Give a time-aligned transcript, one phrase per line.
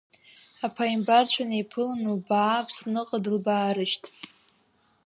[0.65, 4.05] Аԥаимбарцәа неиԥылан, лбаа Аԥсныҟа дылбаарышьҭт.